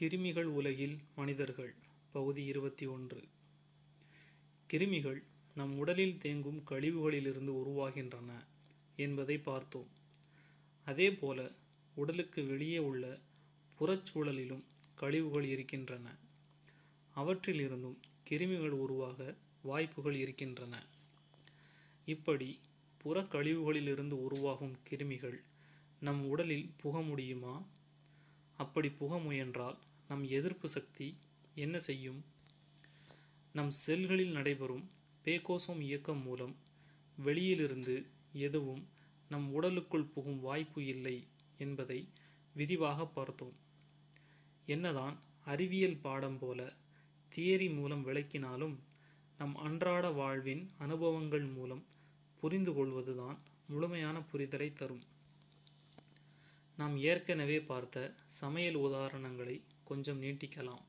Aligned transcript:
கிருமிகள் 0.00 0.42
உலகில் 0.42 0.98
மனிதர்கள். 1.16 1.74
பகுதி 2.12 2.44
இருபத்தி 2.44 2.86
ஒன்று. 2.86 3.24
கிருமிகள் 4.72 5.22
நம் 5.54 5.78
உடலில் 5.78 6.18
தேங்கும் 6.22 6.62
கழிவுகளிலிருந்து 6.70 7.52
உருவாகின்றன 7.52 8.44
என்பதை 8.96 9.38
பார்த்தோம். 9.38 9.86
அதேபோல 10.84 11.50
உடலுக்கு 11.94 12.44
வெளியே 12.44 12.78
உள்ள 12.78 13.18
புறச்சூழலிலும் 13.80 14.62
கழிவுகள் 14.94 15.44
இருக்கின்றன. 15.44 16.14
அவற்றிலிருந்தும் 17.16 17.96
கிருமிகள் 18.30 18.68
உருவாக 18.68 19.34
வாய்ப்புகள் 19.62 20.14
இருக்கின்றன. 20.14 20.86
இப்படி 22.04 22.58
புறக்கழிவுகளிலிருந்து 23.04 24.12
உருவாகும் 24.12 24.76
கிருமிகள் 24.90 25.40
நம் 26.00 26.28
உடலில் 26.28 26.70
புக 26.76 27.00
முடியுமா? 27.00 27.62
அப்படி 28.56 28.88
புக 28.90 29.18
முயன்றால் 29.18 29.78
நம் 30.08 30.24
எதிர்ப்பு 30.24 30.68
சக்தி 30.68 31.14
என்ன 31.54 31.78
செய்யும்? 31.78 32.24
நம் 33.52 33.70
செல்களில் 33.86 34.32
நடைபெறும் 34.32 34.90
பேகோசோம் 35.24 35.80
இயக்கம் 35.80 36.22
மூலம் 36.22 36.56
வெளியிலிருந்து 37.16 38.06
எதுவும் 38.32 38.88
நம் 39.28 39.52
உடலுக்குள் 39.52 40.04
புகும் 40.04 40.40
வாய்ப்பு 40.40 40.86
இல்லை 40.86 41.26
என்பதை 41.58 42.08
விரிவாக 42.54 43.06
பார்த்தோம். 43.06 43.52
என்னதான் 44.64 45.18
அறிவியல் 45.44 45.96
பாடம் 45.96 46.38
போல 46.38 46.72
தியரி 47.36 47.74
மூலம் 47.74 48.06
விளக்கினாலும் 48.06 48.76
நம் 49.38 49.56
அன்றாட 49.56 50.10
வாழ்வின் 50.10 50.70
அனுபவங்கள் 50.78 51.44
மூலம் 51.44 51.84
புரிந்து 52.40 52.74
கொள்வதுதான் 52.74 53.38
முழுமையான 53.68 54.22
புரிதலை 54.32 54.72
தரும். 54.72 55.02
நாம் 56.76 56.96
ஏற்கனவே 56.96 57.60
பார்த்த 57.60 58.14
சமையல் 58.24 58.76
உதாரணங்களை 58.76 59.60
கொஞ்சம் 59.84 60.22
நீட்டிக்கலாம். 60.22 60.82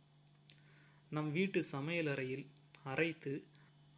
நம் 1.09 1.31
வீட்டு 1.31 1.65
சமையலறையில் 1.71 2.45
அரைத்து 2.83 3.43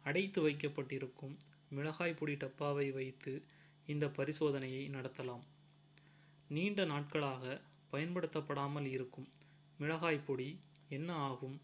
அடைத்து 0.04 0.48
வைக்கப்பட்டிருக்கும் 0.48 1.36
மிளகாய் 1.70 2.14
பொடி 2.14 2.34
டப்பாவை 2.34 2.90
வைத்து 2.90 3.42
இந்த 3.86 4.06
பரிசோதனையை 4.06 4.82
நடத்தலாம். 4.88 5.44
நீண்ட 6.48 6.84
நாட்களாக 6.84 7.60
பயன்படுத்தப்படாமல் 7.90 8.90
இருக்கும் 8.90 9.28
மிளகாய் 9.78 10.20
பொடி 10.20 10.58
என்ன 10.88 11.14
ஆகும்? 11.14 11.60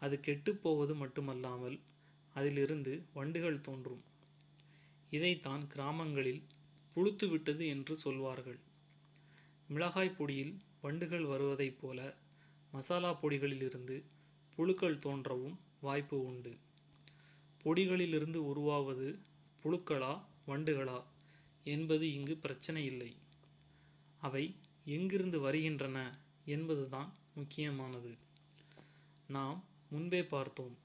அது 0.00 0.20
கெட்டுப்போவது 0.22 0.94
மட்டுமல்லாமல் 0.94 1.78
அதிலிருந்து 2.34 3.02
வண்டுகள் 3.14 3.60
தோன்றும். 3.60 4.02
இதைத்தான் 5.10 5.66
கிராமங்களில் 5.66 6.42
புழுத்து 6.94 7.28
விட்டது 7.28 7.66
என்று 7.66 7.96
சொல்வார்கள். 7.96 8.58
மிளகாய் 9.70 10.14
பொடியில் 10.18 10.54
வண்டுகள் 10.82 11.24
வருவதைப் 11.24 11.80
போல 11.80 12.14
மசாலா 12.72 13.20
பொடிகளிலிருந்து 13.22 14.02
புழுக்கள் 14.54 14.98
தோன்றவும் 14.98 15.56
வாய்ப்பு 15.80 16.26
உண்டு. 16.26 16.56
பொடிகளிலிருந்து 17.64 18.36
உருவாவது 18.36 19.18
புழுக்களா 19.64 20.22
வண்டுகளா 20.48 21.02
என்பது 21.64 22.12
இங்கு 22.12 22.36
பிரச்சனை 22.36 22.84
இல்லை. 22.84 23.16
அவை 24.20 24.54
எங்கிருந்து 24.84 25.40
வருகின்றன 25.40 26.18
என்பதுதான் 26.44 27.12
முக்கியமானது. 27.34 28.14
நாம் 29.28 29.64
முன்பே 29.90 30.22
பார்த்தோம். 30.22 30.78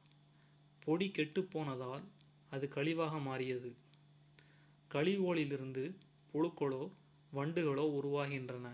பொடி 0.80 1.11
கெட்டுப்போனதால் 1.16 2.03
அது 2.50 2.69
கழிவாக 2.69 3.22
மாறியது. 3.22 3.75
கழிவோலிலிருந்து 4.91 5.95
புழுக்களோ 6.33 6.89
வண்டுகளோ 7.36 7.86
உருவாகின்றன. 8.00 8.67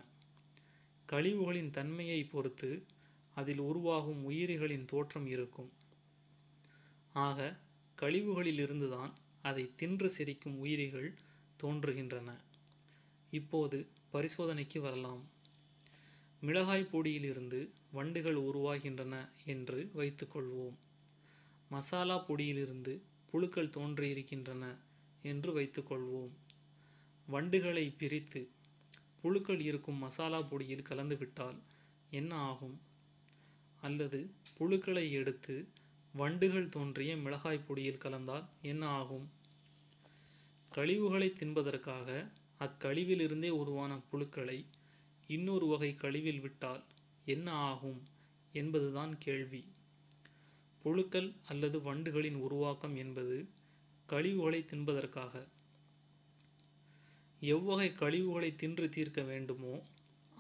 கழிவுகளின் 1.06 1.70
தன்மையை 1.70 2.24
பொறுத்து 2.24 2.84
அதில் 3.36 3.60
உருவாகும் 3.60 4.26
உயிரிகளின் 4.26 4.86
தோற்றம் 4.86 5.28
இருக்கும். 5.28 5.72
ஆக 7.14 7.58
கழிவுகளிலிருந்துதான் 8.00 9.12
அதை 9.42 9.72
தின்று 9.76 10.10
சிரிக்கும் 10.10 10.60
உயிரிகள் 10.60 11.14
தோன்றுகின்றன. 11.64 12.30
இப்போது 13.32 13.88
பரிசோதனைக்கு 14.14 14.80
வரலாம். 14.80 15.24
மிளகாய் 16.42 16.90
பொடியிலிருந்து 16.92 17.70
வண்டுகள் 17.92 18.36
உருவாகின்றன 18.36 19.30
என்று 19.46 19.92
வைத்துக்கொள்வோம் 19.96 20.78
மசாலா 21.70 22.26
பொடியிலிருந்து 22.28 22.94
புழுக்கள் 23.32 23.74
தோன்றியிருக்கின்றன 23.78 24.64
என்று 25.22 25.60
வைத்துக்கொள்வோம் 25.60 26.32
வண்டுகளை 27.32 27.94
பிரித்து 27.98 28.50
புழுக்கள் 29.22 29.60
இருக்கும் 29.60 29.98
மசாலா 29.98 30.40
பொடியில் 30.42 30.88
கலந்துவிட்டால் 30.90 31.60
என்ன 32.10 32.36
ஆகும்? 32.36 32.80
அல்லது 33.82 34.20
புழுக்களை 34.58 35.12
எடுத்து 35.12 35.68
வண்டுகள் 36.14 36.70
தோன்றிய 36.70 37.18
மிளகாய் 37.18 37.66
பொடியில் 37.68 38.04
கலந்தால் 38.04 38.46
என்ன 38.62 38.88
ஆகும்? 38.88 39.28
கழிவுகளை 40.72 41.30
தின்பதற்காக 41.30 42.10
அக்கழிவிலிருந்தே 42.60 43.50
உருவான 43.50 44.00
புழுக்களை 44.12 44.66
இன்னொரு 45.28 45.66
வகை 45.66 45.96
கழிவில் 45.96 46.40
விட்டால் 46.40 46.84
என்ன 47.26 47.52
ஆகும் 47.52 48.02
என்பதுதான் 48.54 49.18
கேள்வி. 49.18 49.64
புழுக்கள் 50.84 51.32
அல்லது 51.48 51.80
வண்டுகளின் 51.80 52.36
உருவாக்கம் 52.36 52.96
என்பது 52.96 53.38
கழிவுகளை 54.10 54.62
தின்பதற்காக 54.64 55.34
எவ்வகை 57.50 57.92
கழிவுகளை 57.92 58.56
தின்று 58.56 58.90
தீர்க்க 58.90 59.22
வேண்டுமோ 59.22 59.80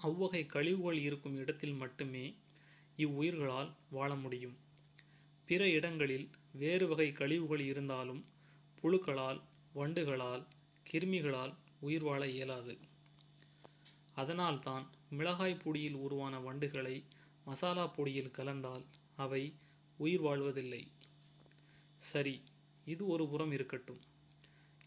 அவ்வகை 0.01 0.45
கழிவுகள் 0.45 0.97
இருக்கும் 0.97 1.38
இடத்தில் 1.38 1.73
மட்டுமே 1.73 2.35
இவ்வுயிர்களால் 2.97 3.72
வாழ 3.89 4.16
முடியும். 4.16 4.57
பிற 5.45 5.69
இடங்களில் 5.69 6.29
வேறு 6.51 6.88
வகை 6.88 7.12
கழிவுகள் 7.12 7.59
இருந்தாலும் 7.59 8.25
புழுக்களால் 8.81 9.41
வண்டுகளால் 9.73 10.45
கிருமிகளால் 10.91 11.53
உயிர் 11.79 12.03
வாழ 12.03 12.25
இயலாது. 12.25 12.78
அதனால்தான் 14.16 14.89
மிளகாய் 15.09 15.62
பொடியில் 15.63 15.95
உருவான 15.95 16.39
வண்டுகளை 16.39 17.03
மசாலா 17.45 17.94
பொடியில் 17.97 18.35
கலந்தால் 18.38 18.85
அவை 19.16 19.53
உயிர் 19.97 20.22
வாழ்வதில்லை. 20.22 20.88
சரி 21.97 22.41
இது 22.85 23.07
ஒரு 23.07 23.28
புறம் 23.28 23.51
இருக்கட்டும். 23.51 24.01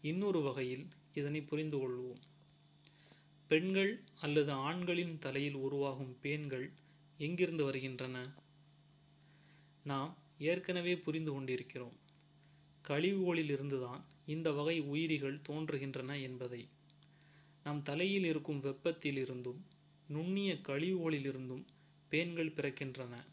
இன்னொரு 0.05 0.41
வகையில் 0.41 0.87
இதனை 1.13 1.41
புரிந்து 1.41 1.77
கொள்வோம். 1.77 2.21
பெண்கள் 3.47 3.99
அல்லது 4.21 4.51
ஆண்களின் 4.51 5.19
தலையில் 5.19 5.53
உருவாகும் 5.53 6.17
பேன்கள் 6.21 6.71
எங்கிருந்து 7.17 7.63
வருகின்றன? 7.63 8.33
நாம் 9.83 10.17
ஏற்கனவே 10.39 10.97
புரிந்து 10.97 11.31
கொண்டிருக்கிறோம். 11.31 11.93
கழிவுகளில் 12.81 13.79
தான் 13.79 14.05
இந்த 14.25 14.51
வகை 14.51 14.79
உயிரிகள் 14.79 15.39
தோன்றுகின்றன 15.49 16.21
என்பதை. 16.21 16.67
நம் 17.63 17.83
தலையில் 17.83 18.23
இருக்கும் 18.23 18.61
வெப்பத்திலிருந்தும் 18.61 19.61
நுண்ணிய 20.07 20.53
கழிவுகளிலிருந்தும் 20.53 21.63
பேன்கள் 22.09 22.55
பிறக்கின்றன. 22.55 23.25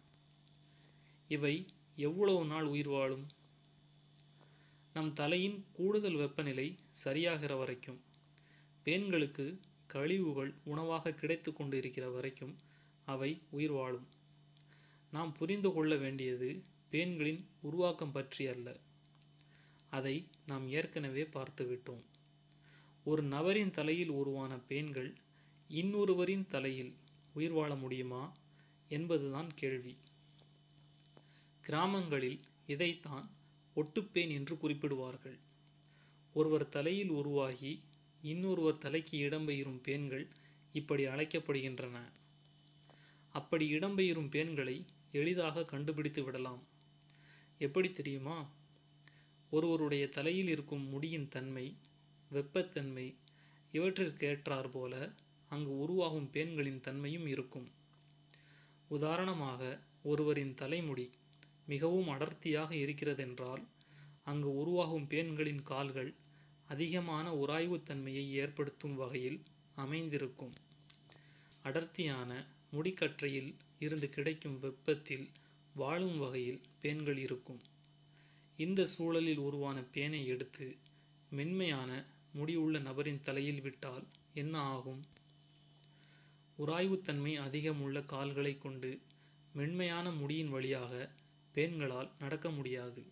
இவை 1.29 1.67
எவ்வளவு 1.97 2.45
நாள் 2.45 2.65
உயிர் 2.65 2.89
வாழும்? 2.89 3.27
நம் 4.95 5.13
தலையின் 5.13 5.65
கூடுதல் 5.73 6.15
வெப்பநிலை 6.15 6.79
சரியாகிற 7.05 7.59
வரைக்கும் 7.59 8.01
பேன்களுக்கு 8.85 9.59
கழிவுகள் 9.87 10.55
உணவாக 10.65 11.13
கிடைத்து 11.13 11.53
கொண்டு 11.53 11.77
இருக்கிற 11.77 12.11
வரைக்கும் 12.11 12.57
அவை 13.05 13.41
உயிர் 13.51 13.71
வாழும். 13.71 14.07
நாம் 15.11 15.33
புரிந்து 15.33 15.73
கொள்ள 15.73 15.97
வேண்டியது 15.97 16.63
பேன்களின் 16.91 17.45
உருவாக்கம் 17.61 18.13
பற்றி 18.13 18.47
அல்ல. 18.47 18.77
அதை 19.91 20.27
நாம் 20.47 20.69
ஏற்கனவே 20.69 21.23
பார்த்துவிட்டோம் 21.23 22.03
ஒரு 23.05 23.23
நபரின் 23.23 23.71
தலையில் 23.71 24.09
உருவான 24.09 24.57
பேன்கள் 24.69 25.15
இன்னொருவரின் 25.71 26.47
தலையில் 26.47 26.95
உயிர் 27.33 27.53
வாழ 27.53 27.75
முடியுமா 27.75 28.37
என்பதுதான் 28.89 29.51
கேள்வி. 29.55 29.97
கிராமங்களில் 31.61 32.41
இதைத்தான் 32.67 33.31
ஒட்டுப்பேன் 33.77 34.31
என்று 34.31 34.55
குறிப்பிடுவார்கள். 34.55 35.39
ஒருவர் 36.35 36.69
தலையில் 36.69 37.09
உருவாகி 37.09 37.83
இன்னொருவர் 38.23 38.79
தலைக்கு 38.79 39.29
இடம்பெயரும் 39.29 39.81
பேன்கள் 39.83 40.27
இப்படி 40.73 41.07
அழைக்கப்படுகின்றன. 41.07 41.97
அப்படி 43.33 43.73
இடம்பெயரும் 43.75 44.29
பேன்களை 44.29 44.85
எளிதாக 45.13 45.65
கண்டுபிடித்து 45.65 46.23
விடலாம். 46.25 46.63
எப்படி 47.59 47.91
தெரியுமா? 47.91 48.49
ஒருவருடைய 49.51 50.09
தலையில் 50.09 50.49
இருக்கும் 50.49 50.89
முடியின் 50.93 51.29
தன்மை 51.29 51.77
வெப்பத்தன்மை 52.33 53.15
இவற்றிற்கேற்றார் 53.73 54.71
போல 54.71 55.13
அங்கு 55.49 55.79
உருவாகும் 55.79 56.31
பேன்களின் 56.33 56.81
தன்மையும் 56.81 57.27
இருக்கும். 57.27 57.71
உதாரணமாக 58.89 59.81
ஒருவரின் 60.03 60.55
தலைமுடி 60.55 61.11
மிகவும் 61.67 62.09
அடர்த்தியாக 62.09 62.75
இருக்கிறதென்றால் 62.75 63.63
அங்கு 64.25 64.57
உருவாகும் 64.57 65.07
பேன்களின் 65.11 65.63
கால்கள் 65.63 66.15
அதிகமான 66.69 67.31
உராய்வுத்தன்மையை 67.31 68.31
ஏற்படுத்தும் 68.31 68.95
வகையில் 68.95 69.41
அமைந்திருக்கும். 69.75 70.53
அடர்த்தியான 71.63 72.47
முடிக்கற்றையில் 72.73 73.55
இருந்து 73.79 74.09
கிடைக்கும் 74.09 74.61
வெப்பத்தில் 74.61 75.29
வாழும் 75.75 76.19
வகையில் 76.19 76.61
பேன்கள் 76.81 77.17
இருக்கும். 77.17 77.61
இந்த 78.57 78.87
சூழலில் 78.87 79.39
உருவான 79.39 79.81
பேனை 79.81 80.27
எடுத்து 80.27 80.77
மென்மையான 81.31 82.05
முடியுள்ள 82.33 82.79
நபரின் 82.79 83.23
தலையில் 83.23 83.61
விட்டால் 83.61 84.05
என்ன 84.35 84.61
ஆகும்? 84.61 85.03
உராய்வுத்தன்மை 86.59 87.41
அதிகமுள்ள 87.41 88.07
கால்களை 88.07 88.59
கொண்டு 88.59 89.01
மென்மையான 89.53 90.11
முடியின் 90.11 90.49
வழியாக 90.49 91.11
பேன்களால் 91.55 92.11
நடக்க 92.19 92.51
முடியாது. 92.51 93.03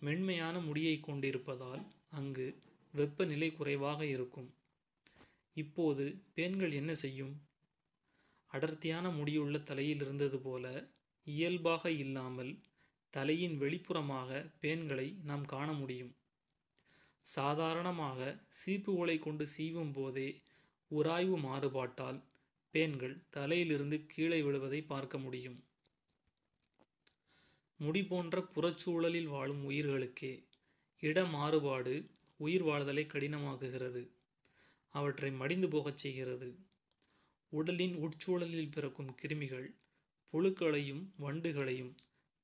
மென்மையான 0.00 0.58
முடியை 0.58 1.00
கொண்டிருப்பதால் 1.00 1.82
அங்கு 2.10 2.62
வெப்பநிலை 2.94 3.52
குறைவாக 3.52 4.06
இருக்கும். 4.06 4.54
இப்போது 5.54 6.22
பேன்கள் 6.34 6.72
என்ன 6.72 6.94
செய்யும்? 6.94 7.34
அடர்த்தியான 8.46 9.10
முடியுள்ள 9.10 9.58
தலையில் 9.58 10.00
இருந்தது 10.00 10.38
போல 10.40 10.90
இயல்பாக 11.24 11.90
இல்லாமல் 11.90 12.58
தலையின் 13.10 13.60
வெளிப்புறமாக 13.60 14.50
பேன்களை 14.62 15.22
நாம் 15.22 15.44
காண 15.44 15.72
முடியும். 15.72 16.16
சாதாரணமாக 17.20 18.40
சீப்புகளை 18.66 19.18
கொண்டு 19.18 19.46
சீவும் 19.58 19.92
போதே 19.92 20.40
உராய்வு 20.90 21.38
மாறுபாட்டால் 21.38 22.20
பேன்கள் 22.70 23.16
தலையிலிருந்து 23.30 24.06
கீழே 24.06 24.42
விழுவதை 24.42 24.82
பார்க்க 24.82 25.18
முடியும். 25.18 25.58
முடி 27.80 28.04
போன்ற 28.04 28.40
புறச்சூழலில் 28.54 29.26
வாழும் 29.26 29.70
உயிர்களுக்கே 29.70 30.44
இட 31.00 31.24
மாறுபாடு 31.24 32.10
உயிர் 32.36 32.62
வாழ்தலை 32.62 33.06
கடினமாக்குகிறது. 33.06 34.02
அவற்றை 34.88 35.30
மடிந்து 35.30 35.68
போகச் 35.68 35.96
செய்கிறது. 35.96 36.58
உடலின் 37.50 37.96
உட்சூழலில் 37.96 38.70
பிறக்கும் 38.70 39.14
கிருமிகள் 39.22 39.68
புழுக்களையும் 40.32 41.04
வண்டுகளையும் 41.18 41.94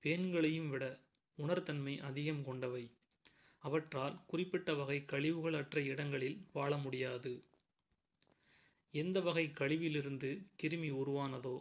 பேன்களையும் 0.02 0.68
விட 0.68 1.00
உணர்தன்மை 1.36 2.00
அதிகம் 2.00 2.44
கொண்டவை. 2.44 2.84
அவற்றால் 3.58 4.24
குறிப்பிட்ட 4.26 4.74
வகை 4.74 5.04
கழிவுகள் 5.04 5.54
அற்ற 5.54 5.80
இடங்களில் 5.80 6.46
வாழ 6.52 6.76
முடியாது. 6.76 7.44
எந்த 8.94 9.20
வகை 9.20 9.52
கழிவிலிருந்து 9.54 10.46
கிருமி 10.62 10.90
உருவானதோ 10.92 11.56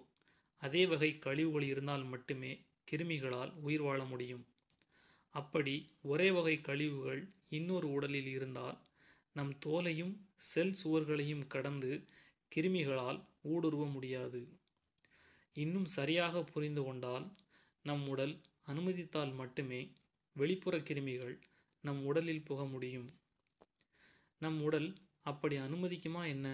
அதே 0.58 0.86
வகை 0.86 1.20
கழிவுகள் 1.20 1.64
இருந்தால் 1.64 2.04
மட்டுமே 2.04 2.66
கிருமிகளால் 2.92 3.54
உயிர் 3.62 3.82
வாழ 3.82 4.04
முடியும். 4.04 4.48
அப்படி 5.30 5.86
ஒரே 6.02 6.32
வகை 6.32 6.62
கழிவுகள் 6.62 7.34
இன்னொரு 7.50 7.92
உடலில் 7.92 8.28
இருந்தால் 8.28 8.78
நம் 9.34 9.58
தோலையும் 9.66 10.18
செல் 10.36 10.76
சுவர்களையும் 10.84 11.48
கடந்து 11.48 12.08
கிருமிகளால் 12.56 13.28
ஊடுருவ 13.44 13.92
முடியாது. 13.92 14.60
இன்னும் 15.54 15.86
சரியாக 15.86 16.44
புரிந்து 16.44 16.84
கொண்டால் 16.84 17.36
நம் 17.84 18.08
உடல் 18.08 18.42
அனுமதித்தால் 18.64 19.34
மட்டுமே 19.34 19.92
வெளிப்புற 20.34 20.78
கிருமிகள் 20.78 21.42
நம் 21.82 22.06
உடலில் 22.06 22.44
புக 22.44 22.66
முடியும். 22.66 23.22
நம் 24.40 24.64
உடல் 24.64 24.98
அப்படி 25.22 25.58
அனுமதிக்குமா 25.58 26.28
என்ன? 26.28 26.48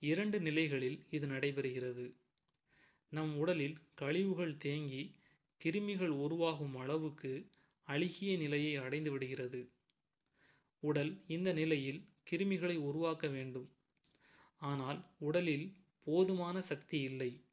இரண்டு 0.00 0.40
நிலைகளில் 0.40 1.06
இது 1.10 1.26
நடைபெறுகிறது. 1.26 2.19
நம் 3.10 3.36
உடலில் 3.36 3.76
கழிவுகள் 3.94 4.56
தேங்கி 4.56 5.14
கிருமிகள் 5.60 6.14
உருவாகும் 6.24 6.76
அளவுக்கு 6.76 7.50
அழுகிய 7.84 8.36
நிலையை 8.36 8.76
அடைந்து 8.76 9.10
விடுகிறது. 9.10 9.60
உடல் 10.80 11.24
இந்த 11.26 11.52
நிலையில் 11.52 12.00
கிருமிகளை 12.30 12.76
உருவாக்க 12.76 13.28
வேண்டும். 13.28 13.68
ஆனால் 14.58 15.00
உடலில் 15.18 15.66
போதுமான 16.06 16.60
சக்தி 16.60 17.00
இல்லை. 17.00 17.44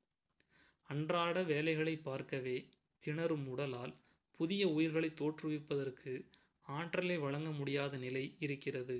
அன்றாட 0.89 1.43
வேலைகளை 1.43 1.97
பார்க்கவே 1.97 2.57
திணறும் 3.01 3.47
உடலால் 3.47 3.93
புதிய 4.39 4.67
உயிர்களை 4.67 5.09
தோற்றுவிப்பதற்கு 5.09 6.13
ஆற்றலை 6.61 7.17
வழங்க 7.17 7.51
முடியாத 7.51 7.97
நிலை 7.97 8.35
இருக்கிறது. 8.39 8.97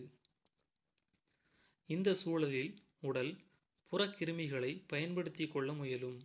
இந்த 1.86 2.14
சூழலில் 2.14 2.74
உடல் 3.00 3.34
புறக்கிருமிகளை 3.92 4.84
பயன்படுத்தி 4.88 5.48
கொள்ள 5.48 5.74
முயலும். 5.74 6.20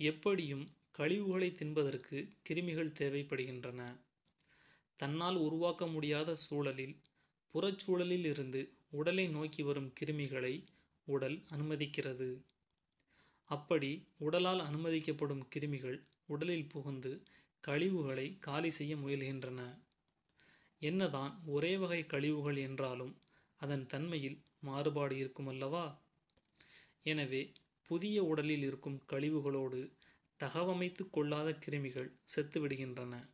எப்படியும் 0.00 0.64
கழிவுகளை 0.98 1.48
தின்பதற்கு 1.52 2.18
கிருமிகள் 2.48 2.96
தேவைப்படுகின்றன. 2.98 3.80
தன்னால் 4.96 5.36
உருவாக்க 5.36 5.86
முடியாத 5.86 6.34
சூழலில் 6.34 6.96
புறச்சூழலில் 7.54 8.24
இருந்து 8.24 8.60
உடலை 8.90 9.28
நோக்கி 9.28 9.62
வரும் 9.62 9.92
கிருமிகளை 10.00 10.64
உடல் 11.04 11.42
அனுமதிக்கிறது. 11.50 12.28
அப்படி 13.50 13.90
உடலால் 14.18 14.60
அனுமதிக்கப்படும் 14.60 15.42
கிருமிகள் 15.54 15.98
உடலில் 16.26 16.68
புகுந்து 16.68 17.12
கழிவுகளை 17.64 18.38
காலி 18.38 18.70
செய்ய 18.70 18.96
முயல்கின்றன. 18.96 19.60
என்னதான் 20.82 21.42
ஒரே 21.46 21.76
வகை 21.76 22.06
கழிவுகள் 22.06 22.56
என்றாலும் 22.56 23.14
அதன் 23.60 23.86
தன்மையில் 23.86 24.38
மாறுபாடு 24.60 25.14
இருக்குமல்லவா? 25.16 25.86
எனவே 27.02 27.52
புதிய 27.86 28.24
உடலில் 28.24 28.62
இருக்கும் 28.62 29.02
கழிவுகளோடு 29.08 29.90
தகவமைத்து 30.40 31.10
கொள்ளாத 31.10 31.58
கிருமிகள் 31.66 32.10
செத்துவிடுகின்றன. 32.36 33.28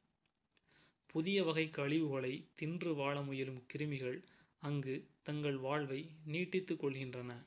புதிய 1.06 1.44
வகை 1.44 1.70
கழிவுகளை 1.70 2.46
தின்று 2.54 2.94
வாழ 2.94 3.22
முயலும் 3.22 3.66
கிருமிகள் 3.74 4.22
அங்கு 4.60 5.06
தங்கள் 5.22 5.56
வாழ்வை 5.56 6.10
நீட்டித்து 6.24 6.74
கொள்கின்றன. 6.74 7.46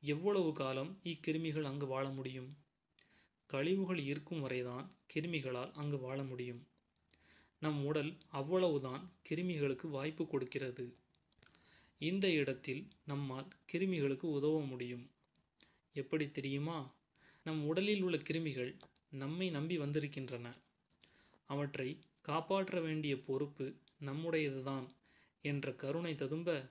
எவ்வளவு 0.00 0.52
காலம் 0.52 1.00
இக்கிருமிகள் 1.04 1.62
அங்கு 1.62 1.86
வாழ 1.86 2.08
முடியும்? 2.08 2.56
கழிவுகள் 3.46 3.98
இருக்கும் 3.98 4.40
வரைதான் 4.40 4.90
கிருமிகளால் 5.14 5.72
அங்கு 5.72 5.98
வாழ 5.98 6.22
முடியும். 6.22 6.66
நம் 7.58 7.86
உடல் 7.86 8.16
அவ்வளவுதான் 8.28 9.12
கிருமிகளுக்கு 9.28 9.90
வாய்ப்பு 9.90 10.26
கொடுக்கிறது. 10.26 10.96
இந்த 11.98 12.30
இடத்தில் 12.30 12.88
நம்மால் 13.04 13.48
கிருமிகளுக்கு 13.72 14.24
உதவ 14.24 14.60
முடியும். 14.60 15.10
எப்படி 15.96 16.30
தெரியுமா? 16.30 16.94
நம் 17.44 17.66
உடலில் 17.66 18.02
உள்ள 18.02 18.16
கிருமிகள் 18.16 18.80
நம்மை 19.10 19.50
நம்பி 19.50 19.78
வந்திருக்கின்றன. 19.78 20.56
அவற்றை 21.46 21.98
காப்பாற்ற 22.22 22.80
வேண்டிய 22.80 23.22
பொறுப்பு 23.22 23.74
நம்முடையதுதான் 24.00 24.86
என்ற 25.42 25.72
கருணை 25.72 26.14
ததும்ப 26.14 26.68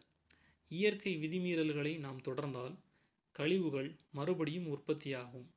இயற்கை 0.69 1.18
விதிமீறல்களை 1.18 1.98
நாம் 1.98 2.22
தொடர்ந்தால் 2.22 2.75
கழிவுகள் 3.31 3.95
மறுபடியும் 4.12 4.68
உற்பத்தியாகும். 4.68 5.50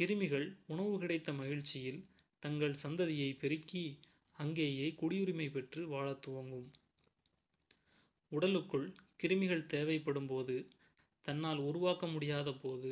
கிருமிகள் 0.00 0.56
உணவு 0.66 0.98
கிடைத்த 0.98 1.32
மகிழ்ச்சியில் 1.32 2.06
தங்கள் 2.38 2.74
சந்ததியை 2.82 3.38
பெருக்கி 3.38 3.98
அங்கேயே 4.32 4.94
குடியுரிமை 5.00 5.50
பெற்று 5.50 5.88
வாழத் 5.88 6.22
துவங்கும். 6.22 6.72
உடலுக்குள் 8.28 8.94
கிருமிகள் 9.22 9.66
தேவைப்படும் 9.66 10.26
போது 10.26 10.68
தன்னால் 11.26 11.58
உருவாக்க 11.58 12.06
முடியாத 12.06 12.52
போது 12.52 12.90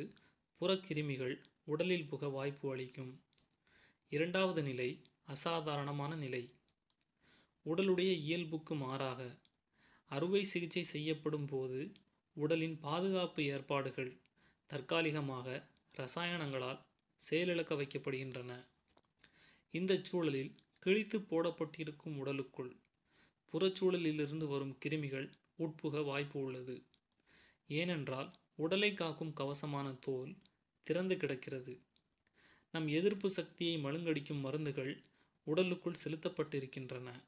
புறக்கிருமிகள் 0.61 1.35
உடலில் 1.65 2.07
புக 2.07 2.27
வாய்ப்பு 2.27 2.71
அளிக்கும். 2.71 3.11
இரண்டாவது 4.11 4.61
நிலை 4.63 4.89
அசாதாரணமான 5.23 6.15
நிலை. 6.15 6.43
உடலுடைய 7.65 8.11
இயல்புக்கு 8.23 8.75
மாறாக 8.75 9.21
அறுவை 10.11 10.43
சிகிச்சை 10.43 10.83
செய்யப்படும் 10.83 11.45
போது 11.45 11.79
உடலின் 12.35 12.77
பாதுகாப்பு 12.79 13.43
ஏற்பாடுகள் 13.43 14.11
தற்காலிகமாக 14.69 15.47
ரசாயனங்களால் 15.97 16.81
செயலிழக்க 17.21 17.73
வைக்கப்படுகின்றன. 17.75 18.51
இந்த 19.73 19.93
சூழலில் 20.03 20.51
கிழித்து 20.79 21.19
போடப்பட்டிருக்கும் 21.19 22.17
உடலுக்குள் 22.17 22.73
புறச்சூழலிலிருந்து 23.53 24.47
வரும் 24.47 24.75
கிருமிகள் 24.85 25.27
உட்புக 25.57 26.03
வாய்ப்பு 26.03 26.39
உள்ளது. 26.39 26.75
ஏனென்றால் 27.67 28.33
உடலை 28.55 28.93
காக்கும் 28.93 29.33
கவசமான 29.33 29.93
தோல் 29.99 30.35
திறந்து 30.83 31.17
கிடக்கிறது. 31.17 31.79
நம் 32.71 32.87
எதிர்ப்பு 32.87 33.29
சக்தியை 33.29 33.83
மழுங்கடிக்கும் 33.83 34.39
மருந்துகள் 34.39 35.03
உடலுக்குள் 35.43 36.01
செலுத்தப்பட்டிருக்கின்றன. 36.03 37.23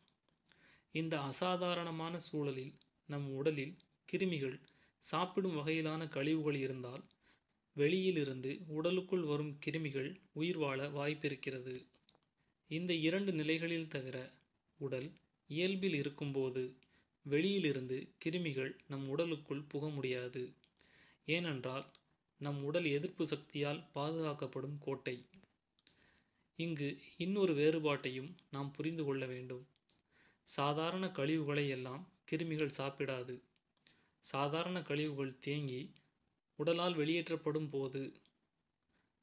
இந்த 0.91 1.21
அசாதாரணமான 1.21 2.17
சூழலில் 2.17 2.73
நம் 3.07 3.33
உடலில் 3.33 3.75
கிருமிகள் 4.11 4.59
சாப்பிடும் 4.99 5.57
வகையிலான 5.57 6.07
கழிவுகள் 6.07 6.55
இருந்தால் 6.55 7.03
வெளியிலிருந்து 7.73 8.59
உடலுக்குள் 8.67 9.21
வரும் 9.21 9.57
கிருமிகள் 9.65 10.15
உயிர் 10.33 10.57
வாழ 10.57 10.89
வாய்ப்பிருக்கிறது. 10.89 11.85
இந்த 12.67 12.93
இரண்டு 12.93 13.31
நிலைகளில் 13.31 13.87
தவிர 13.87 14.31
உடல் 14.77 15.11
இயல்பில் 15.47 15.93
இருக்கும்போது 15.93 16.75
வெளியிலிருந்து 17.25 17.97
கிருமிகள் 18.25 18.71
நம் 18.87 19.09
உடலுக்குள் 19.09 19.61
புக 19.61 19.89
முடியாது. 19.89 20.53
ஏனென்றால் 21.25 21.85
நம் 22.41 22.63
உடல் 22.63 22.85
எதிர்ப்பு 22.85 23.27
சக்தியால் 23.27 23.81
பாதுகாக்கப்படும் 23.95 24.77
கோட்டை. 24.79 25.25
இங்கு 26.59 26.89
இன்னொரு 27.17 27.53
வேறுபாட்டையும் 27.53 28.29
நாம் 28.51 28.71
புரிந்து 28.71 29.03
கொள்ள 29.03 29.25
வேண்டும். 29.25 29.67
சாதாரண 30.43 31.05
கழிவுகளை 31.07 31.67
எல்லாம் 31.69 32.03
கிருமிகள் 32.31 32.77
சாப்பிடாது. 32.77 33.35
சாதாரண 34.19 34.81
கழிவுகள் 34.81 35.39
தேங்கி 35.39 35.81
உடலால் 36.59 36.95
வெளியேற்றப்படும் 36.95 37.69
போது 37.69 38.01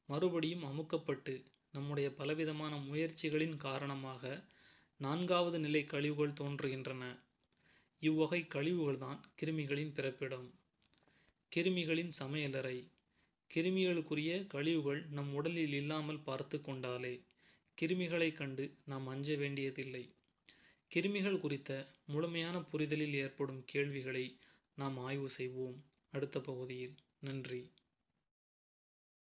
மறுபடியும் 0.09 0.63
அமுக்கப்பட்டு 0.63 1.43
நம்முடைய 1.71 2.13
பலவிதமான 2.13 2.73
முயற்சிகளின் 2.77 3.55
காரணமாக 3.57 4.43
நான்காவது 4.99 5.59
நிலை 5.59 5.83
கழிவுகள் 5.85 6.37
தோன்றுகின்றன. 6.41 7.03
இவ்வகை 8.03 8.45
கழிவுகள்தான் 8.53 9.19
கிருமிகளின் 9.41 9.93
பிறப்பிடம். 9.93 10.53
கிருமிகளின் 11.55 12.11
சமையலறை. 12.19 12.87
கிருமிகளுக்குரிய 13.55 14.47
கழிவுகள் 14.47 15.05
நம் 15.09 15.33
உடலில் 15.33 15.73
இல்லாமல் 15.73 16.19
பார்த்து 16.19 16.61
கொண்டாலே 16.61 17.21
கிருமிகளை 17.81 18.33
கண்டு 18.33 18.77
நாம் 18.85 19.07
அஞ்ச 19.07 19.35
வேண்டியதில்லை. 19.35 20.03
கிருமிகள் 20.95 21.39
குறித்த 21.39 21.87
முழுமையான 22.05 22.61
புரிதலில் 22.61 23.13
ஏற்படும் 23.13 23.63
கேள்விகளை 23.65 24.37
நாம் 24.75 24.97
ஆய்வு 24.97 25.29
செய்வோம். 25.29 25.83
அடுத்த 26.11 26.41
பகுதியில். 26.41 26.95
நன்றி. 27.19 27.72